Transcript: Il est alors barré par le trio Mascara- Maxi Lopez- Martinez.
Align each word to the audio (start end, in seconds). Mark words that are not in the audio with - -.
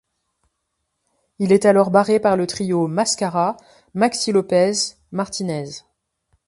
Il 1.37 1.51
est 1.51 1.65
alors 1.65 1.91
barré 1.91 2.19
par 2.19 2.35
le 2.35 2.47
trio 2.47 2.87
Mascara- 2.87 3.55
Maxi 3.93 4.31
Lopez- 4.31 4.95
Martinez. 5.11 5.65